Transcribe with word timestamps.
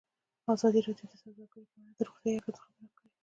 ازادي 0.53 0.79
راډیو 0.87 1.07
د 1.09 1.13
سوداګري 1.23 1.65
په 1.71 1.75
اړه 1.79 1.91
د 1.97 1.99
روغتیایي 2.07 2.39
اغېزو 2.39 2.63
خبره 2.65 2.89
کړې. 2.97 3.07